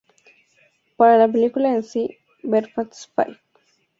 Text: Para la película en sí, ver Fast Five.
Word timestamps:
Para 0.97 1.15
la 1.19 1.31
película 1.31 1.69
en 1.75 1.83
sí, 1.83 2.17
ver 2.41 2.71
Fast 2.71 3.13
Five. 3.15 3.37